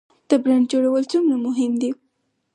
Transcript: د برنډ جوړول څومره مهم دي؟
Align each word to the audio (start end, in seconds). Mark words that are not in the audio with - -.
د 0.29 0.31
برنډ 0.43 0.65
جوړول 0.71 1.03
څومره 1.11 1.35
مهم 1.45 1.71
دي؟ 1.81 1.91